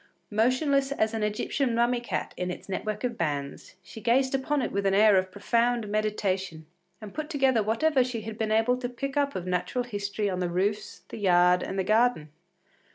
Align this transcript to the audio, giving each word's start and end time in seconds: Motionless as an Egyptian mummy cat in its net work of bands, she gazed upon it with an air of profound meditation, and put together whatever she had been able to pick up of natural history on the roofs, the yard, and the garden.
Motionless 0.31 0.91
as 0.91 1.13
an 1.13 1.21
Egyptian 1.21 1.75
mummy 1.75 1.99
cat 1.99 2.33
in 2.35 2.49
its 2.49 2.67
net 2.67 2.85
work 2.87 3.03
of 3.03 3.19
bands, 3.19 3.75
she 3.83 4.01
gazed 4.01 4.33
upon 4.33 4.63
it 4.63 4.71
with 4.71 4.87
an 4.87 4.95
air 4.95 5.15
of 5.15 5.29
profound 5.29 5.87
meditation, 5.89 6.65
and 6.99 7.13
put 7.13 7.29
together 7.29 7.61
whatever 7.61 8.03
she 8.03 8.21
had 8.21 8.35
been 8.35 8.51
able 8.51 8.77
to 8.77 8.89
pick 8.89 9.15
up 9.15 9.35
of 9.35 9.45
natural 9.45 9.83
history 9.83 10.27
on 10.27 10.39
the 10.39 10.49
roofs, 10.49 11.03
the 11.09 11.17
yard, 11.19 11.61
and 11.61 11.77
the 11.77 11.83
garden. 11.83 12.29